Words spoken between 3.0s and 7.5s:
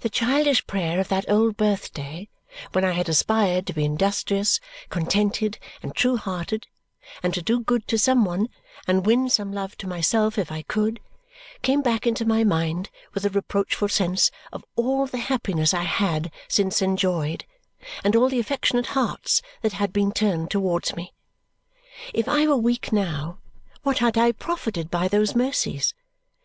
aspired to be industrious, contented, and true hearted and to